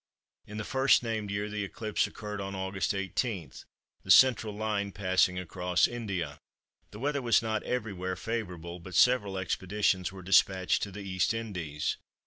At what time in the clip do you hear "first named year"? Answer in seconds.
0.63-1.47